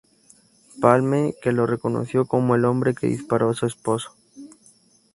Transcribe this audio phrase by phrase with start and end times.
[0.79, 4.15] Palme, que lo reconoció como el hombre que disparó a su esposo.